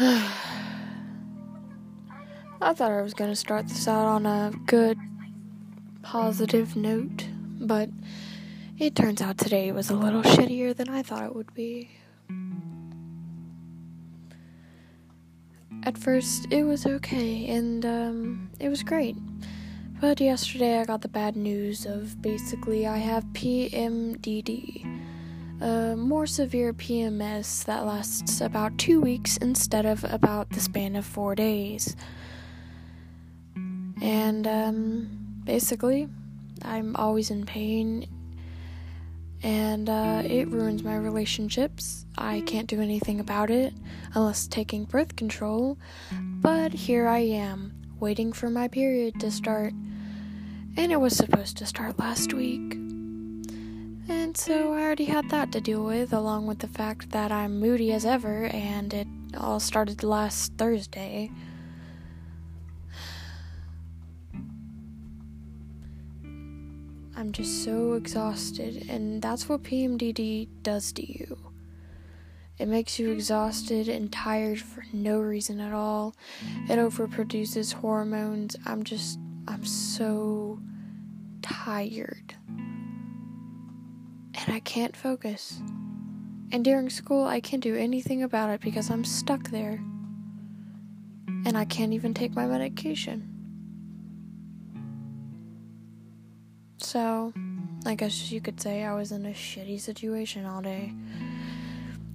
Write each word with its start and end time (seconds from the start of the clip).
I 0.02 0.22
thought 2.72 2.90
I 2.90 3.02
was 3.02 3.12
going 3.12 3.28
to 3.28 3.36
start 3.36 3.68
this 3.68 3.86
out 3.86 4.06
on 4.06 4.24
a 4.24 4.50
good, 4.64 4.96
positive 6.00 6.74
note, 6.74 7.26
but 7.60 7.90
it 8.78 8.94
turns 8.94 9.20
out 9.20 9.36
today 9.36 9.70
was 9.72 9.90
a 9.90 9.94
little 9.94 10.22
shittier 10.22 10.74
than 10.74 10.88
I 10.88 11.02
thought 11.02 11.24
it 11.24 11.36
would 11.36 11.52
be. 11.52 11.90
At 15.82 15.98
first, 15.98 16.46
it 16.50 16.62
was 16.62 16.86
okay, 16.86 17.46
and 17.48 17.84
um, 17.84 18.50
it 18.58 18.70
was 18.70 18.82
great. 18.82 19.16
But 20.00 20.18
yesterday, 20.18 20.78
I 20.80 20.86
got 20.86 21.02
the 21.02 21.08
bad 21.08 21.36
news 21.36 21.84
of 21.84 22.22
basically 22.22 22.86
I 22.86 22.96
have 22.96 23.24
PMDD, 23.34 24.99
a 25.60 25.94
more 25.96 26.26
severe 26.26 26.72
PMS 26.72 27.64
that 27.64 27.84
lasts 27.84 28.40
about 28.40 28.78
two 28.78 29.00
weeks 29.00 29.36
instead 29.36 29.86
of 29.86 30.04
about 30.04 30.50
the 30.50 30.60
span 30.60 30.96
of 30.96 31.04
four 31.04 31.34
days. 31.34 31.96
And 34.00 34.46
um, 34.46 35.42
basically, 35.44 36.08
I'm 36.62 36.96
always 36.96 37.30
in 37.30 37.44
pain 37.44 38.08
and 39.42 39.88
uh, 39.88 40.22
it 40.24 40.48
ruins 40.48 40.82
my 40.82 40.96
relationships. 40.96 42.04
I 42.18 42.42
can't 42.42 42.66
do 42.66 42.80
anything 42.80 43.20
about 43.20 43.50
it 43.50 43.72
unless 44.14 44.46
taking 44.46 44.84
birth 44.84 45.16
control, 45.16 45.78
but 46.12 46.72
here 46.72 47.08
I 47.08 47.20
am, 47.20 47.72
waiting 47.98 48.32
for 48.32 48.50
my 48.50 48.68
period 48.68 49.18
to 49.20 49.30
start, 49.30 49.72
and 50.76 50.92
it 50.92 51.00
was 51.00 51.16
supposed 51.16 51.56
to 51.58 51.66
start 51.66 51.98
last 51.98 52.34
week. 52.34 52.79
And 54.30 54.38
so 54.38 54.74
I 54.74 54.82
already 54.82 55.06
had 55.06 55.28
that 55.30 55.50
to 55.50 55.60
deal 55.60 55.84
with, 55.84 56.12
along 56.12 56.46
with 56.46 56.60
the 56.60 56.68
fact 56.68 57.10
that 57.10 57.32
I'm 57.32 57.58
moody 57.58 57.90
as 57.90 58.06
ever, 58.06 58.44
and 58.44 58.94
it 58.94 59.08
all 59.36 59.58
started 59.58 60.04
last 60.04 60.52
Thursday. 60.56 61.32
I'm 66.22 67.32
just 67.32 67.64
so 67.64 67.94
exhausted, 67.94 68.88
and 68.88 69.20
that's 69.20 69.48
what 69.48 69.64
PMDD 69.64 70.46
does 70.62 70.92
to 70.92 71.04
you. 71.04 71.36
It 72.56 72.68
makes 72.68 73.00
you 73.00 73.10
exhausted 73.10 73.88
and 73.88 74.12
tired 74.12 74.60
for 74.60 74.84
no 74.92 75.18
reason 75.18 75.58
at 75.58 75.72
all. 75.72 76.14
It 76.68 76.78
overproduces 76.78 77.72
hormones. 77.72 78.54
I'm 78.64 78.84
just, 78.84 79.18
I'm 79.48 79.64
so 79.64 80.60
tired. 81.42 82.36
And 84.46 84.54
I 84.54 84.60
can't 84.60 84.96
focus. 84.96 85.60
And 86.52 86.64
during 86.64 86.90
school, 86.90 87.24
I 87.24 87.40
can't 87.40 87.62
do 87.62 87.76
anything 87.76 88.22
about 88.22 88.50
it 88.50 88.60
because 88.60 88.90
I'm 88.90 89.04
stuck 89.04 89.50
there. 89.50 89.82
And 91.46 91.56
I 91.56 91.64
can't 91.64 91.92
even 91.92 92.14
take 92.14 92.34
my 92.34 92.46
medication. 92.46 93.28
So, 96.78 97.32
I 97.86 97.94
guess 97.94 98.32
you 98.32 98.40
could 98.40 98.60
say 98.60 98.82
I 98.82 98.94
was 98.94 99.12
in 99.12 99.26
a 99.26 99.30
shitty 99.30 99.80
situation 99.80 100.44
all 100.44 100.62
day. 100.62 100.92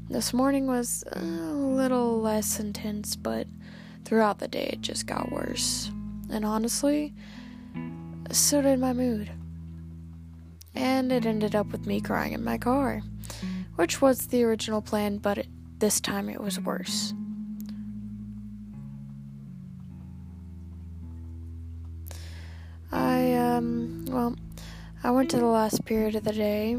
This 0.10 0.34
morning 0.34 0.68
was 0.68 1.04
a 1.12 1.20
little 1.20 2.22
less 2.22 2.60
intense, 2.60 3.16
but 3.16 3.48
throughout 4.04 4.40
the 4.40 4.48
day 4.48 4.70
it 4.74 4.82
just 4.82 5.08
got 5.08 5.32
worse. 5.32 5.90
And 6.30 6.44
honestly, 6.44 7.14
so 8.32 8.62
did 8.62 8.80
my 8.80 8.94
mood. 8.94 9.32
And 10.76 11.12
it 11.12 11.26
ended 11.26 11.56
up 11.56 11.68
with 11.68 11.86
me 11.86 12.02
crying 12.02 12.34
in 12.34 12.44
my 12.44 12.58
car, 12.58 13.02
which 13.76 14.02
was 14.02 14.28
the 14.28 14.44
original 14.44 14.82
plan, 14.82 15.18
but 15.18 15.38
it, 15.38 15.48
this 15.80 16.00
time 16.00 16.30
it 16.30 16.42
was 16.42 16.60
worse. 16.60 17.14
I, 22.92 23.34
um, 23.34 24.06
well, 24.08 24.36
I 25.04 25.12
went 25.12 25.30
to 25.32 25.38
the 25.38 25.46
last 25.46 25.86
period 25.86 26.16
of 26.16 26.24
the 26.24 26.34
day. 26.34 26.78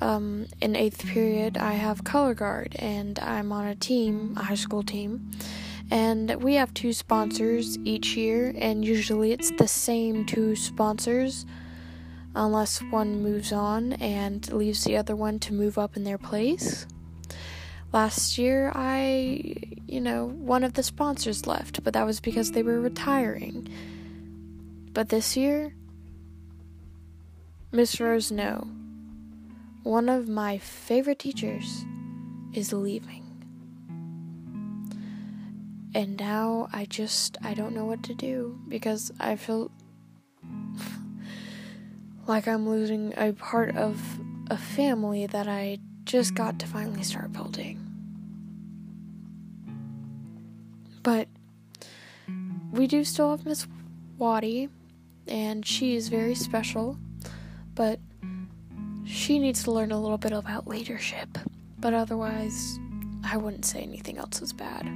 Um, 0.00 0.46
in 0.60 0.76
eighth 0.76 1.06
period, 1.06 1.56
I 1.56 1.72
have 1.72 2.04
color 2.04 2.34
guard, 2.34 2.76
and 2.78 3.18
I'm 3.18 3.52
on 3.52 3.66
a 3.66 3.74
team, 3.74 4.34
a 4.36 4.42
high 4.42 4.54
school 4.54 4.82
team. 4.82 5.30
And 5.90 6.42
we 6.42 6.54
have 6.54 6.74
two 6.74 6.92
sponsors 6.92 7.78
each 7.78 8.16
year, 8.16 8.52
and 8.58 8.84
usually 8.84 9.32
it's 9.32 9.52
the 9.52 9.68
same 9.68 10.26
two 10.26 10.56
sponsors, 10.56 11.46
unless 12.36 12.78
one 12.82 13.22
moves 13.22 13.52
on 13.52 13.94
and 13.94 14.52
leaves 14.52 14.84
the 14.84 14.96
other 14.96 15.16
one 15.16 15.38
to 15.40 15.54
move 15.54 15.78
up 15.78 15.96
in 15.96 16.04
their 16.04 16.18
place. 16.18 16.86
Last 17.92 18.36
year, 18.36 18.70
I, 18.74 19.54
you 19.86 20.00
know, 20.00 20.26
one 20.26 20.62
of 20.62 20.74
the 20.74 20.82
sponsors 20.82 21.46
left, 21.46 21.82
but 21.82 21.94
that 21.94 22.06
was 22.06 22.20
because 22.20 22.52
they 22.52 22.62
were 22.62 22.80
retiring. 22.80 23.66
But 24.92 25.08
this 25.08 25.36
year, 25.36 25.74
Miss 27.72 27.96
Rosno. 27.96 28.68
One 29.82 30.08
of 30.08 30.28
my 30.28 30.58
favorite 30.58 31.18
teachers 31.18 31.84
is 32.52 32.72
leaving. 32.72 33.24
And 35.94 36.18
now 36.18 36.68
I 36.72 36.84
just 36.86 37.38
I 37.42 37.54
don't 37.54 37.74
know 37.74 37.84
what 37.84 38.02
to 38.04 38.14
do 38.14 38.58
because 38.68 39.12
I 39.20 39.36
feel 39.36 39.70
like 42.26 42.48
I'm 42.48 42.68
losing 42.68 43.12
a 43.16 43.32
part 43.32 43.76
of 43.76 44.00
a 44.50 44.56
family 44.56 45.26
that 45.26 45.48
I 45.48 45.78
just 46.04 46.34
got 46.34 46.58
to 46.60 46.66
finally 46.66 47.02
start 47.02 47.32
building. 47.32 47.82
But 51.02 51.28
we 52.72 52.86
do 52.86 53.04
still 53.04 53.30
have 53.30 53.44
Miss 53.46 53.66
Waddy, 54.18 54.68
and 55.28 55.64
she 55.64 55.94
is 55.94 56.08
very 56.08 56.34
special 56.34 56.98
but 57.76 58.00
she 59.04 59.38
needs 59.38 59.62
to 59.62 59.70
learn 59.70 59.92
a 59.92 60.00
little 60.00 60.18
bit 60.18 60.32
about 60.32 60.66
leadership. 60.66 61.38
But 61.78 61.94
otherwise, 61.94 62.80
I 63.22 63.36
wouldn't 63.36 63.64
say 63.64 63.80
anything 63.80 64.18
else 64.18 64.42
is 64.42 64.52
bad. 64.52 64.88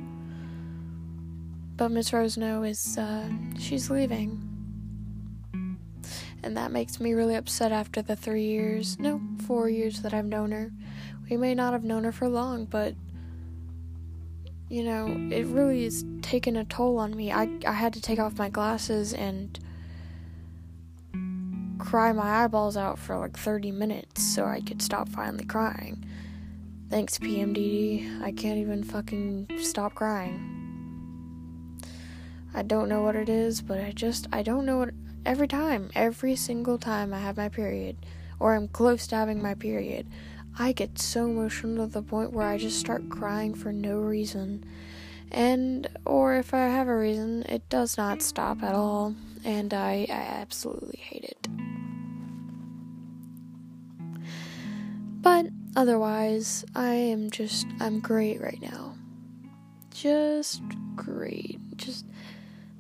But 1.77 1.91
Miss 1.91 2.11
Rosno 2.11 2.69
is, 2.69 2.99
uh, 2.99 3.29
she's 3.59 3.89
leaving. 3.91 4.50
And 6.43 6.57
that 6.57 6.73
makes 6.73 7.01
me 7.01 7.13
really 7.13 7.35
upset 7.35 7.73
after 7.73 8.03
the 8.03 8.17
three 8.17 8.45
years, 8.45 8.99
no, 8.99 9.21
four 9.47 9.69
years 9.69 10.03
that 10.03 10.15
I've 10.15 10.25
known 10.25 10.53
her. 10.53 10.71
We 11.29 11.37
may 11.37 11.55
not 11.55 11.73
have 11.73 11.85
known 11.85 12.05
her 12.05 12.13
for 12.13 12.29
long, 12.29 12.65
but, 12.65 12.95
you 14.69 14.83
know, 14.83 15.07
it 15.31 15.47
really 15.47 15.85
is 15.85 16.05
taken 16.23 16.57
a 16.57 16.65
toll 16.65 16.99
on 16.99 17.15
me. 17.15 17.31
I, 17.31 17.49
I 17.67 17.73
had 17.73 17.93
to 17.95 18.01
take 18.01 18.19
off 18.19 18.39
my 18.39 18.49
glasses 18.49 19.13
and 19.13 19.59
cry 21.79 22.13
my 22.13 22.45
eyeballs 22.45 22.77
out 22.77 22.99
for 22.99 23.17
like 23.19 23.37
30 23.37 23.73
minutes 23.73 24.23
so 24.23 24.45
I 24.45 24.61
could 24.61 24.83
stop 24.83 25.09
finally 25.09 25.45
crying. 25.45 26.05
Thanks, 26.91 27.19
PMDD. 27.19 28.23
I 28.23 28.33
can't 28.33 28.59
even 28.59 28.83
fucking 28.83 29.49
stop 29.61 29.95
crying. 29.95 30.57
I 32.53 32.63
don't 32.63 32.89
know 32.89 33.03
what 33.03 33.15
it 33.15 33.29
is, 33.29 33.63
but 33.63 33.79
I 33.81 33.93
just, 33.93 34.27
I 34.33 34.43
don't 34.43 34.67
know 34.67 34.79
what. 34.79 34.91
Every 35.27 35.49
time, 35.49 35.91
every 35.95 36.35
single 36.35 36.79
time 36.79 37.13
I 37.13 37.19
have 37.19 37.37
my 37.37 37.49
period, 37.49 37.97
or 38.39 38.55
I'm 38.55 38.69
close 38.69 39.07
to 39.09 39.17
having 39.17 39.43
my 39.43 39.55
period, 39.55 40.07
I 40.59 40.73
get 40.73 40.99
so 40.99 41.27
emotional 41.27 41.87
to 41.87 41.93
the 41.93 42.03
point 42.03 42.33
where 42.33 42.47
I 42.47 42.57
just 42.57 42.81
start 42.81 43.09
crying 43.11 43.55
for 43.55 43.73
no 43.73 43.99
reason. 43.99 44.65
And, 45.31 45.87
or 46.07 46.35
if 46.37 46.55
I 46.55 46.67
have 46.69 46.89
a 46.89 46.97
reason, 46.97 47.45
it 47.49 47.69
does 47.69 47.97
not 47.97 48.23
stop 48.23 48.63
at 48.63 48.75
all, 48.75 49.15
and 49.45 49.73
I, 49.75 50.07
I 50.09 50.41
absolutely 50.41 50.99
hate 51.01 51.25
it. 51.25 51.49
But 55.21 55.47
otherwise, 55.77 56.65
I 56.75 56.95
am 56.95 57.31
just, 57.31 57.67
I'm 57.79 58.01
great 58.01 58.41
right 58.41 58.61
now. 58.61 58.97
Just 59.91 60.63
great. 60.97 61.61
Just 61.77 62.07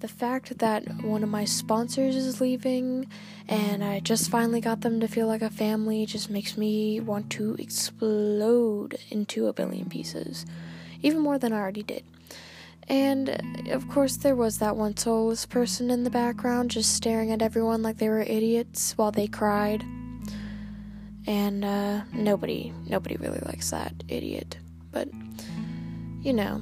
the 0.00 0.08
fact 0.08 0.58
that 0.58 1.02
one 1.02 1.22
of 1.22 1.28
my 1.28 1.44
sponsors 1.44 2.16
is 2.16 2.40
leaving 2.40 3.06
and 3.48 3.84
I 3.84 4.00
just 4.00 4.30
finally 4.30 4.60
got 4.60 4.80
them 4.80 5.00
to 5.00 5.08
feel 5.08 5.26
like 5.26 5.42
a 5.42 5.50
family 5.50 6.06
just 6.06 6.30
makes 6.30 6.56
me 6.56 7.00
want 7.00 7.30
to 7.32 7.54
explode 7.58 8.98
into 9.10 9.46
a 9.46 9.52
billion 9.52 9.88
pieces. 9.88 10.46
Even 11.02 11.20
more 11.20 11.38
than 11.38 11.52
I 11.52 11.58
already 11.58 11.82
did. 11.82 12.04
And 12.88 13.68
of 13.70 13.88
course, 13.88 14.16
there 14.16 14.34
was 14.34 14.58
that 14.58 14.76
one 14.76 14.96
soulless 14.96 15.46
person 15.46 15.90
in 15.90 16.02
the 16.02 16.10
background 16.10 16.70
just 16.70 16.94
staring 16.94 17.30
at 17.30 17.42
everyone 17.42 17.82
like 17.82 17.98
they 17.98 18.08
were 18.08 18.20
idiots 18.20 18.98
while 18.98 19.12
they 19.12 19.26
cried 19.28 19.84
and 21.26 21.64
uh, 21.64 22.00
nobody 22.12 22.72
nobody 22.88 23.16
really 23.16 23.40
likes 23.46 23.70
that 23.70 23.92
idiot 24.08 24.58
but 24.90 25.08
you 26.22 26.32
know 26.32 26.60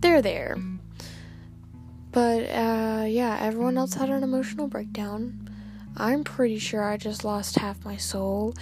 they're 0.00 0.22
there 0.22 0.56
but 2.16 2.48
uh, 2.48 3.04
yeah 3.04 3.36
everyone 3.42 3.76
else 3.76 3.92
had 3.92 4.08
an 4.08 4.22
emotional 4.22 4.66
breakdown 4.68 5.50
i'm 5.98 6.24
pretty 6.24 6.58
sure 6.58 6.82
i 6.82 6.96
just 6.96 7.24
lost 7.24 7.58
half 7.58 7.84
my 7.84 7.98
soul 7.98 8.54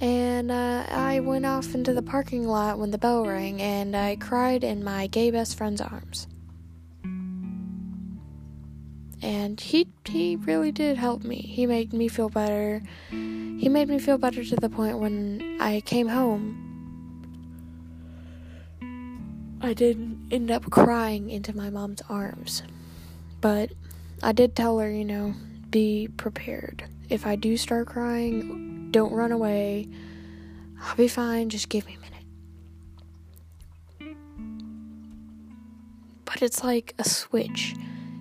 And 0.00 0.50
uh, 0.50 0.84
I 0.90 1.20
went 1.20 1.46
off 1.46 1.74
into 1.74 1.92
the 1.92 2.02
parking 2.02 2.46
lot 2.46 2.78
when 2.78 2.90
the 2.90 2.98
bell 2.98 3.24
rang, 3.24 3.62
and 3.62 3.96
I 3.96 4.16
cried 4.16 4.64
in 4.64 4.82
my 4.82 5.06
gay 5.06 5.30
best 5.30 5.56
friend's 5.56 5.80
arms. 5.80 6.26
And 9.22 9.58
he 9.60 9.86
he 10.04 10.36
really 10.36 10.72
did 10.72 10.98
help 10.98 11.22
me. 11.24 11.36
He 11.36 11.64
made 11.64 11.92
me 11.92 12.08
feel 12.08 12.28
better. 12.28 12.82
He 13.10 13.68
made 13.68 13.88
me 13.88 13.98
feel 13.98 14.18
better 14.18 14.44
to 14.44 14.56
the 14.56 14.68
point 14.68 14.98
when 14.98 15.56
I 15.60 15.80
came 15.80 16.08
home. 16.08 16.60
I 19.62 19.72
didn't 19.72 20.28
end 20.30 20.50
up 20.50 20.68
crying 20.70 21.30
into 21.30 21.56
my 21.56 21.70
mom's 21.70 22.02
arms. 22.10 22.62
But 23.44 23.72
I 24.22 24.32
did 24.32 24.56
tell 24.56 24.78
her, 24.78 24.90
you 24.90 25.04
know, 25.04 25.34
be 25.68 26.08
prepared. 26.16 26.82
If 27.10 27.26
I 27.26 27.36
do 27.36 27.58
start 27.58 27.88
crying, 27.88 28.88
don't 28.90 29.12
run 29.12 29.32
away. 29.32 29.86
I'll 30.80 30.96
be 30.96 31.08
fine. 31.08 31.50
Just 31.50 31.68
give 31.68 31.84
me 31.84 31.98
a 34.00 34.00
minute. 34.00 34.16
But 36.24 36.40
it's 36.40 36.64
like 36.64 36.94
a 36.98 37.04
switch 37.04 37.74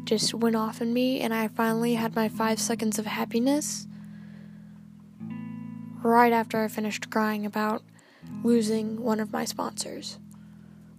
just 0.03 0.33
went 0.33 0.57
off 0.57 0.81
in 0.81 0.93
me, 0.93 1.21
and 1.21 1.33
I 1.33 1.47
finally 1.47 1.93
had 1.93 2.17
my 2.17 2.27
five 2.27 2.59
seconds 2.59 2.99
of 2.99 3.05
happiness 3.05 3.87
right 6.01 6.33
after 6.33 6.61
I 6.61 6.67
finished 6.67 7.09
crying 7.09 7.45
about 7.45 7.81
losing 8.43 9.01
one 9.01 9.21
of 9.21 9.31
my 9.31 9.45
sponsors 9.45 10.19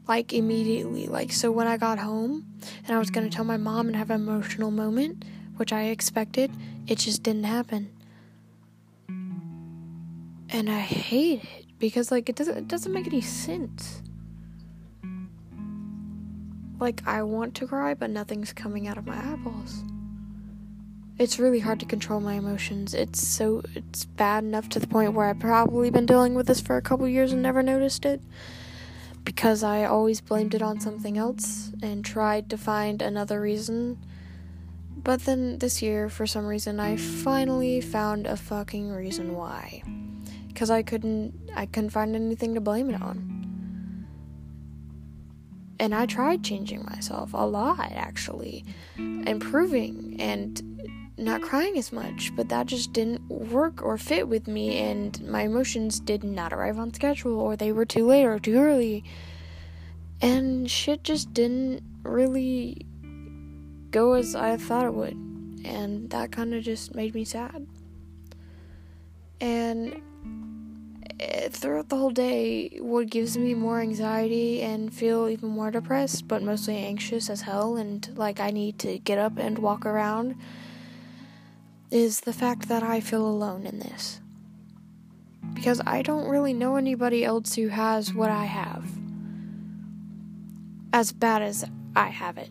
like 0.07 0.33
immediately. 0.33 1.07
Like, 1.07 1.33
so 1.33 1.51
when 1.51 1.67
I 1.67 1.77
got 1.77 1.99
home 1.99 2.47
and 2.87 2.95
I 2.95 2.99
was 2.99 3.11
gonna 3.11 3.31
tell 3.31 3.45
my 3.45 3.57
mom 3.57 3.87
and 3.87 3.97
have 3.97 4.11
an 4.11 4.21
emotional 4.21 4.71
moment, 4.71 5.25
which 5.57 5.73
I 5.73 5.85
expected, 5.85 6.51
it 6.87 6.99
just 6.99 7.23
didn't 7.23 7.45
happen. 7.45 7.91
And 9.09 10.71
I 10.71 10.81
hate 10.81 11.43
it 11.43 11.79
because 11.79 12.11
like 12.11 12.29
it 12.29 12.37
doesn't 12.37 12.57
it 12.57 12.69
doesn't 12.69 12.93
make 12.93 13.07
any 13.07 13.21
sense. 13.21 14.03
Like 16.79 17.07
I 17.07 17.23
want 17.23 17.55
to 17.57 17.67
cry 17.67 17.95
but 17.95 18.11
nothing's 18.11 18.53
coming 18.53 18.87
out 18.87 18.99
of 18.99 19.07
my 19.07 19.17
eyeballs. 19.17 19.83
It's 21.17 21.39
really 21.39 21.61
hard 21.61 21.79
to 21.81 21.87
control 21.87 22.21
my 22.21 22.35
emotions. 22.35 22.93
It's 22.93 23.27
so 23.27 23.63
it's 23.75 24.05
bad 24.05 24.45
enough 24.45 24.69
to 24.71 24.81
the 24.81 24.87
point 24.87 25.15
where 25.15 25.27
I've 25.27 25.39
probably 25.39 25.91
been 25.91 26.07
dealing 26.07 26.35
with 26.35 26.47
this 26.47 26.61
for 26.61 26.77
a 26.77 26.83
couple 26.83 27.09
years 27.09 27.33
and 27.33 27.43
never 27.43 27.63
noticed 27.63 28.05
it 28.05 28.21
because 29.25 29.63
I 29.63 29.85
always 29.85 30.21
blamed 30.21 30.55
it 30.55 30.63
on 30.63 30.81
something 30.81 31.17
else 31.17 31.73
and 31.83 32.05
tried 32.05 32.51
to 32.51 32.59
find 32.59 33.01
another 33.01 33.41
reason. 33.41 33.99
But 34.97 35.25
then 35.25 35.59
this 35.59 35.83
year, 35.83 36.09
for 36.09 36.27
some 36.27 36.47
reason, 36.47 36.79
I 36.79 36.97
finally 36.97 37.81
found 37.81 38.27
a 38.27 38.37
fucking 38.37 38.91
reason 38.91 39.35
why. 39.35 39.83
Cause 40.55 40.71
I 40.71 40.83
couldn't, 40.83 41.51
I 41.55 41.67
couldn't 41.67 41.91
find 41.91 42.15
anything 42.15 42.55
to 42.55 42.61
blame 42.61 42.89
it 42.91 43.01
on. 43.03 44.07
And 45.81 45.95
I 45.95 46.07
tried 46.07 46.45
changing 46.45 46.85
myself 46.85 47.35
a 47.35 47.45
lot, 47.45 47.91
actually, 47.93 48.65
improving 48.97 50.17
and 50.21 50.74
not 51.17 51.43
crying 51.43 51.79
as 51.79 51.93
much, 51.93 52.33
but 52.35 52.49
that 52.49 52.67
just 52.67 52.93
didn't 52.93 53.29
work 53.29 53.83
or 53.83 53.97
fit 53.97 54.29
with 54.29 54.49
me, 54.49 54.79
and 54.79 55.21
my 55.29 55.43
emotions 55.43 56.01
did 56.01 56.25
not 56.25 56.53
arrive 56.53 56.79
on 56.79 56.93
schedule, 56.93 57.39
or 57.39 57.57
they 57.57 57.73
were 57.73 57.85
too 57.85 58.07
late 58.07 58.25
or 58.25 58.39
too 58.39 58.57
early. 58.57 59.05
And 60.21 60.71
shit 60.71 61.05
just 61.05 61.33
didn't 61.33 61.83
really 62.03 62.87
go 63.91 64.15
as 64.15 64.35
I 64.35 64.57
thought 64.57 64.87
it 64.87 64.95
would, 64.95 65.15
and 65.65 66.11
that 66.11 66.33
kind 66.33 66.53
of 66.55 66.65
just 66.65 66.95
made 66.95 67.15
me 67.15 67.25
sad. 67.25 67.67
And 69.41 70.01
eh, 71.21 71.49
throughout 71.51 71.91
the 71.91 71.97
whole 71.97 72.11
day, 72.11 72.79
what 72.81 73.09
gives 73.09 73.37
me 73.37 73.55
more 73.55 73.81
anxiety 73.81 74.63
and 74.63 74.93
feel 74.93 75.29
even 75.29 75.51
more 75.51 75.71
depressed, 75.71 76.27
but 76.27 76.43
mostly 76.43 76.77
anxious 76.77 77.31
as 77.31 77.43
hell, 77.43 77.77
and 77.77 78.09
like 78.17 78.41
I 78.41 78.51
need 78.51 78.81
to 78.81 78.99
get 78.99 79.19
up 79.19 79.39
and 79.39 79.59
walk 79.61 79.87
around 79.87 80.35
is 81.91 82.21
the 82.21 82.33
fact 82.33 82.69
that 82.69 82.83
I 82.83 83.01
feel 83.01 83.27
alone 83.27 83.67
in 83.67 83.79
this. 83.79 84.21
Because 85.53 85.81
I 85.87 86.03
don't 86.03 86.29
really 86.29 86.53
know 86.53 86.77
anybody 86.77 87.25
else 87.25 87.55
who 87.55 87.69
has 87.69 88.13
what 88.13 88.31
I 88.31 88.45
have. 88.45 88.85
As 90.93 91.13
bad 91.13 91.43
as 91.43 91.65
I 91.95 92.09
have 92.09 92.39
it. 92.39 92.51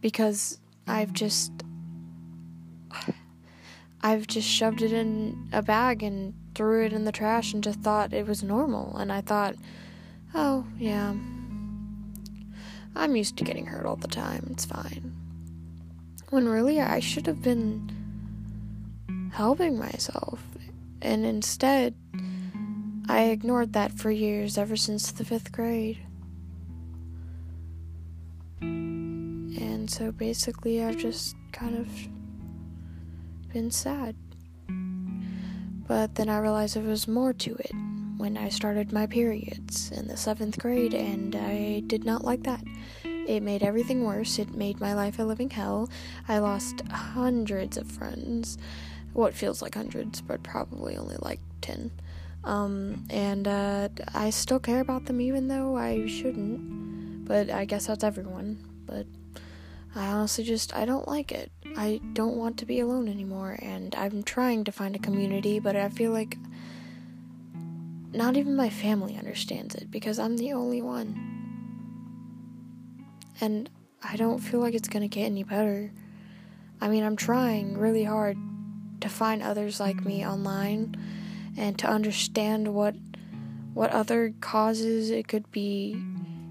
Because 0.00 0.58
I've 0.86 1.12
just. 1.12 1.52
I've 4.02 4.26
just 4.26 4.48
shoved 4.48 4.82
it 4.82 4.92
in 4.92 5.48
a 5.52 5.62
bag 5.62 6.02
and 6.02 6.32
threw 6.54 6.84
it 6.84 6.92
in 6.92 7.04
the 7.04 7.12
trash 7.12 7.52
and 7.52 7.64
just 7.64 7.80
thought 7.80 8.12
it 8.12 8.26
was 8.26 8.42
normal. 8.42 8.96
And 8.96 9.12
I 9.12 9.20
thought, 9.20 9.56
oh, 10.34 10.64
yeah. 10.78 11.14
I'm 12.94 13.16
used 13.16 13.36
to 13.38 13.44
getting 13.44 13.66
hurt 13.66 13.84
all 13.84 13.96
the 13.96 14.08
time. 14.08 14.48
It's 14.52 14.64
fine. 14.64 15.12
When 16.30 16.48
really 16.48 16.80
I 16.80 17.00
should 17.00 17.26
have 17.26 17.42
been 17.42 18.05
helping 19.36 19.78
myself. 19.78 20.42
And 21.02 21.26
instead, 21.26 21.94
I 23.06 23.24
ignored 23.24 23.74
that 23.74 23.92
for 23.92 24.10
years, 24.10 24.56
ever 24.56 24.76
since 24.76 25.12
the 25.12 25.26
fifth 25.26 25.52
grade. 25.52 25.98
And 28.62 29.90
so 29.90 30.10
basically, 30.10 30.82
I've 30.82 30.96
just 30.96 31.36
kind 31.52 31.76
of 31.76 31.86
been 33.52 33.70
sad. 33.70 34.16
But 35.86 36.14
then 36.14 36.30
I 36.30 36.38
realized 36.38 36.74
there 36.74 36.82
was 36.82 37.06
more 37.06 37.34
to 37.34 37.54
it 37.56 37.72
when 38.16 38.38
I 38.38 38.48
started 38.48 38.90
my 38.90 39.06
periods 39.06 39.90
in 39.90 40.08
the 40.08 40.16
seventh 40.16 40.58
grade, 40.58 40.94
and 40.94 41.36
I 41.36 41.82
did 41.86 42.04
not 42.04 42.24
like 42.24 42.42
that. 42.44 42.64
It 43.04 43.42
made 43.42 43.62
everything 43.62 44.02
worse. 44.02 44.38
It 44.38 44.54
made 44.54 44.80
my 44.80 44.94
life 44.94 45.18
a 45.18 45.24
living 45.24 45.50
hell. 45.50 45.90
I 46.26 46.38
lost 46.38 46.80
hundreds 46.90 47.76
of 47.76 47.86
friends 47.86 48.56
what 49.16 49.34
feels 49.34 49.62
like 49.62 49.74
hundreds, 49.74 50.20
but 50.20 50.42
probably 50.42 50.96
only 50.96 51.16
like 51.20 51.40
10. 51.62 51.90
Um, 52.44 53.06
and 53.10 53.48
uh, 53.48 53.88
I 54.14 54.30
still 54.30 54.58
care 54.60 54.80
about 54.80 55.06
them 55.06 55.20
even 55.20 55.48
though 55.48 55.76
I 55.76 56.06
shouldn't. 56.06 57.24
But 57.24 57.50
I 57.50 57.64
guess 57.64 57.86
that's 57.86 58.04
everyone. 58.04 58.62
But 58.86 59.06
I 59.94 60.06
honestly 60.08 60.44
just, 60.44 60.76
I 60.76 60.84
don't 60.84 61.08
like 61.08 61.32
it. 61.32 61.50
I 61.76 62.00
don't 62.12 62.36
want 62.36 62.58
to 62.58 62.66
be 62.66 62.80
alone 62.80 63.08
anymore. 63.08 63.58
And 63.60 63.94
I'm 63.94 64.22
trying 64.22 64.64
to 64.64 64.72
find 64.72 64.94
a 64.94 65.00
community, 65.00 65.58
but 65.58 65.76
I 65.76 65.88
feel 65.88 66.12
like 66.12 66.36
not 68.12 68.36
even 68.36 68.54
my 68.54 68.70
family 68.70 69.16
understands 69.16 69.74
it 69.74 69.90
because 69.90 70.18
I'm 70.18 70.36
the 70.36 70.52
only 70.52 70.82
one. 70.82 71.22
And 73.40 73.70
I 74.02 74.16
don't 74.16 74.38
feel 74.38 74.60
like 74.60 74.74
it's 74.74 74.88
gonna 74.88 75.08
get 75.08 75.24
any 75.24 75.42
better. 75.42 75.90
I 76.80 76.88
mean, 76.88 77.02
I'm 77.02 77.16
trying 77.16 77.76
really 77.76 78.04
hard 78.04 78.38
to 79.00 79.08
find 79.08 79.42
others 79.42 79.80
like 79.80 80.04
me 80.04 80.26
online 80.26 80.96
and 81.56 81.78
to 81.78 81.86
understand 81.86 82.74
what 82.74 82.94
what 83.74 83.90
other 83.90 84.32
causes 84.40 85.10
it 85.10 85.28
could 85.28 85.50
be, 85.50 86.02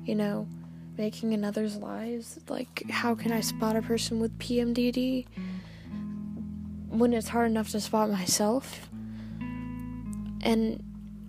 you 0.04 0.14
know, 0.14 0.48
making 0.96 1.34
in 1.34 1.44
others' 1.44 1.76
lives. 1.78 2.40
Like 2.48 2.84
how 2.90 3.16
can 3.16 3.32
I 3.32 3.42
spot 3.42 3.76
a 3.76 3.82
person 3.82 4.20
with 4.20 4.38
PMDD 4.38 5.26
when 6.90 7.14
it's 7.14 7.30
hard 7.30 7.50
enough 7.50 7.70
to 7.72 7.82
spot 7.82 8.10
myself? 8.10 8.90
And 10.42 10.84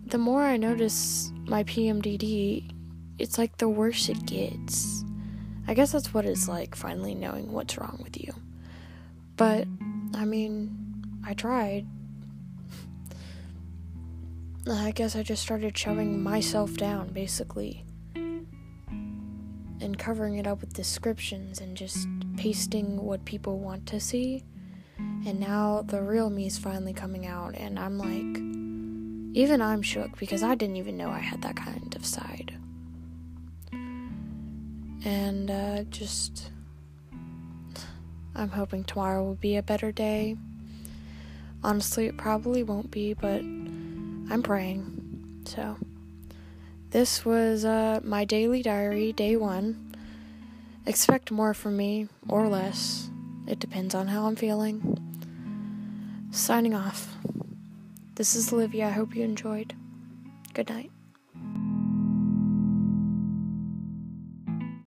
the 0.07 0.19
more 0.19 0.43
I 0.43 0.57
notice 0.57 1.33
my 1.47 1.65
PMDD, 1.65 2.71
it's 3.19 3.39
like 3.39 3.57
the 3.57 3.69
worse 3.69 4.09
it 4.09 4.27
gets. 4.27 5.05
I 5.67 5.75
guess 5.75 5.93
that's 5.93 6.15
what 6.15 6.27
it's 6.27 6.49
like 6.49 6.75
finally 6.75 7.15
knowing 7.15 7.51
what's 7.51 7.79
wrong 7.79 7.99
with 8.03 8.23
you. 8.23 8.33
But 9.37 9.67
I 10.15 10.25
mean, 10.25 10.86
I 11.27 11.35
tried. 11.35 11.87
I 14.71 14.93
guess 14.93 15.17
I 15.17 15.23
just 15.23 15.43
started 15.43 15.77
shoving 15.77 16.23
myself 16.23 16.75
down, 16.75 17.09
basically. 17.13 17.85
And 18.15 19.99
covering 19.99 20.37
it 20.37 20.47
up 20.47 20.61
with 20.61 20.73
descriptions 20.73 21.61
and 21.61 21.77
just 21.77 22.07
pasting 22.37 23.03
what 23.03 23.25
people 23.25 23.59
want 23.59 23.87
to 23.87 24.01
see. 24.01 24.45
And 24.99 25.41
now 25.41 25.83
the 25.83 26.01
real 26.01 26.31
me 26.31 26.47
is 26.47 26.57
finally 26.59 26.93
coming 26.93 27.27
out, 27.27 27.57
and 27.57 27.79
I'm 27.79 27.99
like, 27.99 28.41
even 29.37 29.61
I'm 29.61 29.83
shook 29.83 30.17
because 30.19 30.43
I 30.43 30.55
didn't 30.55 30.77
even 30.77 30.97
know 30.97 31.11
I 31.11 31.19
had 31.19 31.43
that 31.43 31.57
kind 31.57 31.95
of 31.95 32.07
side. 32.07 32.57
And 35.05 35.51
uh, 35.51 35.83
just, 35.91 36.51
I'm 38.35 38.49
hoping 38.49 38.85
tomorrow 38.85 39.23
will 39.23 39.35
be 39.35 39.57
a 39.57 39.63
better 39.63 39.93
day. 39.93 40.37
Honestly, 41.67 42.07
it 42.07 42.17
probably 42.17 42.63
won't 42.63 42.93
be, 42.93 43.13
but 43.13 43.41
I'm 43.41 44.41
praying. 44.45 45.43
So, 45.47 45.77
this 46.91 47.25
was 47.25 47.65
uh, 47.65 47.99
my 48.05 48.25
daily 48.25 48.63
diary, 48.63 49.13
day 49.13 49.35
one. 49.35 49.97
Expect 50.87 51.33
more 51.33 51.55
from 51.55 51.77
me, 51.77 52.07
or 52.29 52.47
less. 52.47 53.11
It 53.49 53.59
depends 53.59 53.97
on 53.97 54.07
how 54.07 54.27
I'm 54.27 54.37
feeling. 54.37 54.97
Signing 56.31 56.73
off. 56.73 57.17
This 58.15 58.37
is 58.37 58.53
Olivia. 58.53 58.87
I 58.87 58.91
hope 58.91 59.17
you 59.17 59.25
enjoyed. 59.25 59.75
Good 60.55 60.69
night. 60.69 60.93